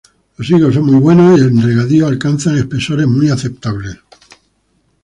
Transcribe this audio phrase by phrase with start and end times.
[0.35, 3.99] Los higos son muy buenos, y en regadío alcanzan espesores muy aceptables.